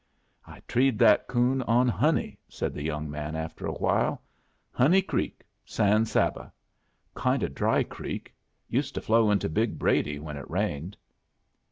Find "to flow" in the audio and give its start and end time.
8.95-9.29